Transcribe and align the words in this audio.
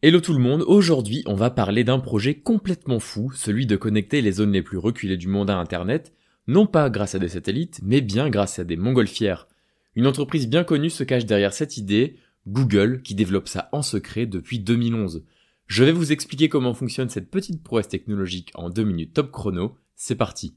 Hello 0.00 0.20
tout 0.20 0.32
le 0.32 0.38
monde, 0.38 0.62
aujourd'hui 0.68 1.24
on 1.26 1.34
va 1.34 1.50
parler 1.50 1.82
d'un 1.82 1.98
projet 1.98 2.36
complètement 2.36 3.00
fou, 3.00 3.32
celui 3.34 3.66
de 3.66 3.74
connecter 3.74 4.22
les 4.22 4.30
zones 4.30 4.52
les 4.52 4.62
plus 4.62 4.78
reculées 4.78 5.16
du 5.16 5.26
monde 5.26 5.50
à 5.50 5.58
Internet, 5.58 6.12
non 6.46 6.66
pas 6.66 6.88
grâce 6.88 7.16
à 7.16 7.18
des 7.18 7.30
satellites, 7.30 7.80
mais 7.82 8.00
bien 8.00 8.30
grâce 8.30 8.60
à 8.60 8.64
des 8.64 8.76
montgolfières. 8.76 9.48
Une 9.96 10.06
entreprise 10.06 10.48
bien 10.48 10.62
connue 10.62 10.88
se 10.88 11.02
cache 11.02 11.26
derrière 11.26 11.52
cette 11.52 11.78
idée, 11.78 12.14
Google, 12.46 13.02
qui 13.02 13.16
développe 13.16 13.48
ça 13.48 13.68
en 13.72 13.82
secret 13.82 14.26
depuis 14.26 14.60
2011. 14.60 15.24
Je 15.66 15.82
vais 15.82 15.90
vous 15.90 16.12
expliquer 16.12 16.48
comment 16.48 16.74
fonctionne 16.74 17.08
cette 17.08 17.28
petite 17.28 17.64
prouesse 17.64 17.88
technologique 17.88 18.52
en 18.54 18.70
deux 18.70 18.84
minutes 18.84 19.14
top 19.14 19.32
chrono, 19.32 19.78
c'est 19.96 20.14
parti. 20.14 20.54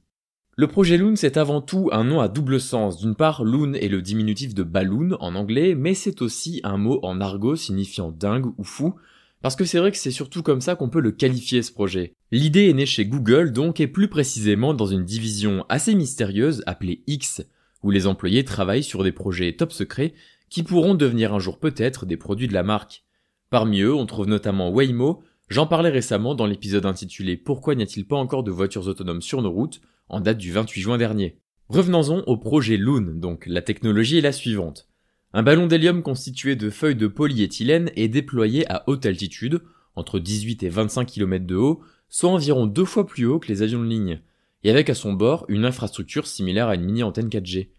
Le 0.56 0.68
projet 0.68 1.00
Loon, 1.00 1.16
c'est 1.16 1.38
avant 1.38 1.62
tout 1.62 1.90
un 1.92 2.04
nom 2.04 2.20
à 2.20 2.28
double 2.28 2.60
sens. 2.60 3.00
D'une 3.00 3.16
part, 3.16 3.44
Loon 3.44 3.74
est 3.74 3.88
le 3.88 4.04
diminutif 4.04 4.54
de 4.54 4.62
balloon 4.62 5.18
en 5.20 5.34
anglais, 5.34 5.74
mais 5.74 5.96
c'est 5.96 6.22
aussi 6.22 6.62
un 6.64 6.78
mot 6.78 7.00
en 7.02 7.20
argot 7.20 7.56
signifiant 7.56 8.12
dingue 8.12 8.54
ou 8.60 8.64
fou, 8.64 8.94
parce 9.42 9.56
que 9.56 9.66
c'est 9.66 9.80
vrai 9.80 9.92
que 9.92 9.98
c'est 9.98 10.12
surtout 10.12 10.44
comme 10.44 10.62
ça 10.62 10.76
qu'on 10.76 10.90
peut 10.90 11.00
le 11.00 11.12
qualifier 11.12 11.64
ce 11.64 11.72
projet. 11.72 12.14
L'idée 12.32 12.70
est 12.70 12.74
née 12.74 12.86
chez 12.86 13.06
Google 13.06 13.52
donc 13.52 13.80
et 13.80 13.88
plus 13.88 14.08
précisément 14.08 14.74
dans 14.74 14.86
une 14.86 15.04
division 15.04 15.66
assez 15.70 15.96
mystérieuse 15.96 16.64
appelée 16.68 17.04
X, 17.08 17.42
où 17.84 17.92
les 17.92 18.08
employés 18.08 18.46
travaillent 18.46 18.84
sur 18.84 19.04
des 19.04 19.12
projets 19.12 19.54
top 19.54 19.72
secrets 19.72 20.14
qui 20.50 20.64
pourront 20.64 20.96
devenir 20.96 21.34
un 21.34 21.40
jour 21.40 21.60
peut-être 21.60 22.06
des 22.06 22.18
produits 22.18 22.48
de 22.48 22.54
la 22.54 22.64
marque. 22.64 23.04
Parmi 23.50 23.82
eux, 23.82 23.94
on 23.94 24.06
trouve 24.06 24.28
notamment 24.28 24.70
Waymo, 24.70 25.24
j'en 25.50 25.66
parlais 25.66 25.90
récemment 25.90 26.36
dans 26.36 26.46
l'épisode 26.46 26.86
intitulé 26.86 27.38
Pourquoi 27.38 27.74
n'y 27.74 27.84
a-t-il 27.84 28.06
pas 28.06 28.18
encore 28.18 28.44
de 28.44 28.52
voitures 28.52 28.88
autonomes 28.88 29.22
sur 29.22 29.42
nos 29.42 29.52
routes, 29.52 29.82
en 30.10 30.20
date 30.20 30.38
du 30.38 30.52
28 30.52 30.82
juin 30.82 30.98
dernier. 30.98 31.38
Revenons-en 31.70 32.20
au 32.28 32.38
projet 32.38 32.76
Loon, 32.76 33.14
donc 33.16 33.46
la 33.48 33.62
technologie 33.62 34.18
est 34.18 34.22
la 34.22 34.34
suivante. 34.34 34.91
Un 35.34 35.44
ballon 35.44 35.66
d'hélium 35.66 36.04
constitué 36.04 36.58
de 36.58 36.70
feuilles 36.70 36.96
de 36.96 37.08
polyéthylène 37.08 37.90
est 37.96 38.10
déployé 38.10 38.70
à 38.70 38.84
haute 38.88 39.06
altitude, 39.06 39.62
entre 39.96 40.20
18 40.20 40.64
et 40.64 40.70
25 40.70 41.06
km 41.06 41.46
de 41.46 41.56
haut, 41.56 41.82
soit 42.10 42.30
environ 42.30 42.66
deux 42.66 42.84
fois 42.84 43.08
plus 43.08 43.26
haut 43.26 43.40
que 43.40 43.48
les 43.48 43.62
avions 43.62 43.82
de 43.82 43.88
ligne, 43.88 44.20
et 44.66 44.72
avec 44.72 44.90
à 44.90 44.94
son 44.94 45.14
bord 45.14 45.46
une 45.48 45.64
infrastructure 45.64 46.28
similaire 46.28 46.68
à 46.68 46.76
une 46.76 46.84
mini 46.84 47.02
antenne 47.02 47.30
4G. 47.30 47.70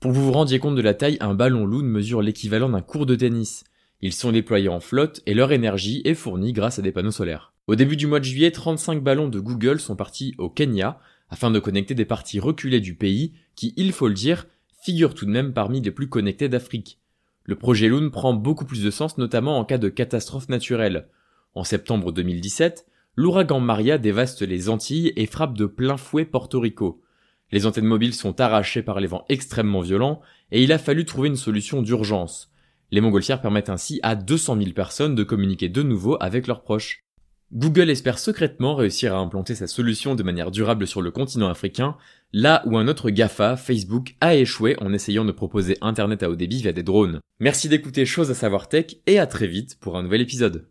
Pour 0.00 0.12
vous 0.12 0.24
vous 0.24 0.32
rendiez 0.32 0.58
compte 0.58 0.76
de 0.76 0.82
la 0.82 0.94
taille, 0.94 1.18
un 1.20 1.34
ballon 1.34 1.66
Loon 1.66 1.82
mesure 1.82 2.22
l'équivalent 2.22 2.70
d'un 2.70 2.80
cours 2.80 3.04
de 3.04 3.16
tennis. 3.16 3.64
Ils 4.00 4.14
sont 4.14 4.32
déployés 4.32 4.68
en 4.70 4.80
flotte 4.80 5.20
et 5.26 5.34
leur 5.34 5.52
énergie 5.52 6.00
est 6.06 6.14
fournie 6.14 6.54
grâce 6.54 6.78
à 6.78 6.82
des 6.82 6.92
panneaux 6.92 7.10
solaires. 7.10 7.52
Au 7.66 7.74
début 7.74 7.96
du 7.96 8.06
mois 8.06 8.20
de 8.20 8.24
juillet, 8.24 8.50
35 8.50 9.02
ballons 9.02 9.28
de 9.28 9.40
Google 9.40 9.78
sont 9.78 9.96
partis 9.96 10.34
au 10.38 10.48
Kenya 10.48 10.98
afin 11.28 11.50
de 11.50 11.58
connecter 11.58 11.94
des 11.94 12.04
parties 12.06 12.40
reculées 12.40 12.80
du 12.80 12.94
pays 12.94 13.34
qui, 13.56 13.74
il 13.76 13.92
faut 13.92 14.08
le 14.08 14.14
dire, 14.14 14.46
figure 14.84 15.14
tout 15.14 15.24
de 15.24 15.30
même 15.30 15.54
parmi 15.54 15.80
les 15.80 15.90
plus 15.90 16.10
connectés 16.10 16.50
d'Afrique. 16.50 17.00
Le 17.44 17.56
projet 17.56 17.88
Loon 17.88 18.10
prend 18.10 18.34
beaucoup 18.34 18.66
plus 18.66 18.82
de 18.82 18.90
sens 18.90 19.16
notamment 19.16 19.58
en 19.58 19.64
cas 19.64 19.78
de 19.78 19.88
catastrophe 19.88 20.50
naturelle. 20.50 21.08
En 21.54 21.64
septembre 21.64 22.12
2017, 22.12 22.86
l'ouragan 23.16 23.60
Maria 23.60 23.96
dévaste 23.96 24.42
les 24.42 24.68
Antilles 24.68 25.14
et 25.16 25.24
frappe 25.24 25.56
de 25.56 25.64
plein 25.64 25.96
fouet 25.96 26.26
Porto 26.26 26.60
Rico. 26.60 27.00
Les 27.50 27.64
antennes 27.64 27.86
mobiles 27.86 28.12
sont 28.12 28.42
arrachées 28.42 28.82
par 28.82 29.00
les 29.00 29.06
vents 29.06 29.24
extrêmement 29.30 29.80
violents 29.80 30.20
et 30.50 30.62
il 30.62 30.70
a 30.70 30.78
fallu 30.78 31.06
trouver 31.06 31.28
une 31.28 31.36
solution 31.36 31.80
d'urgence. 31.80 32.52
Les 32.90 33.00
montgolfières 33.00 33.40
permettent 33.40 33.70
ainsi 33.70 34.00
à 34.02 34.14
200 34.14 34.58
000 34.58 34.72
personnes 34.72 35.14
de 35.14 35.24
communiquer 35.24 35.70
de 35.70 35.82
nouveau 35.82 36.18
avec 36.20 36.46
leurs 36.46 36.62
proches. 36.62 37.03
Google 37.52 37.90
espère 37.90 38.18
secrètement 38.18 38.74
réussir 38.74 39.14
à 39.14 39.18
implanter 39.18 39.54
sa 39.54 39.66
solution 39.66 40.14
de 40.14 40.22
manière 40.22 40.50
durable 40.50 40.86
sur 40.86 41.02
le 41.02 41.10
continent 41.10 41.48
africain, 41.48 41.96
là 42.32 42.62
où 42.66 42.76
un 42.78 42.88
autre 42.88 43.10
GAFA, 43.10 43.56
Facebook, 43.56 44.16
a 44.20 44.34
échoué 44.34 44.76
en 44.80 44.92
essayant 44.92 45.24
de 45.24 45.32
proposer 45.32 45.76
Internet 45.80 46.22
à 46.22 46.30
haut 46.30 46.36
débit 46.36 46.62
via 46.62 46.72
des 46.72 46.82
drones. 46.82 47.20
Merci 47.38 47.68
d'écouter 47.68 48.06
Chose 48.06 48.30
à 48.30 48.34
savoir 48.34 48.68
tech 48.68 48.96
et 49.06 49.18
à 49.18 49.26
très 49.26 49.46
vite 49.46 49.78
pour 49.78 49.96
un 49.96 50.02
nouvel 50.02 50.22
épisode. 50.22 50.66